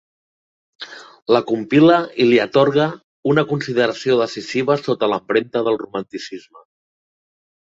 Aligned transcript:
La 1.35 1.41
compile 1.51 1.97
i 2.25 2.27
li 2.29 2.39
atorgue 2.45 2.87
una 3.33 3.45
consideració 3.51 4.17
decisiva 4.23 4.79
sota 4.87 5.11
l’empremta 5.13 5.63
del 5.69 5.79
romanticisme. 5.85 6.67